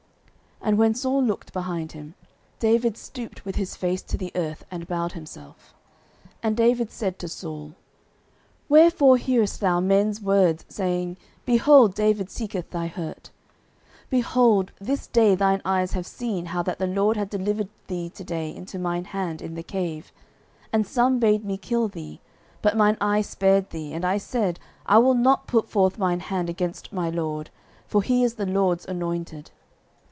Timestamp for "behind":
1.53-1.93